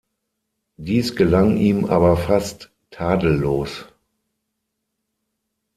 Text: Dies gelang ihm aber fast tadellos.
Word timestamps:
Dies 0.77 1.15
gelang 1.15 1.57
ihm 1.57 1.85
aber 1.85 2.17
fast 2.17 2.71
tadellos. 2.89 3.85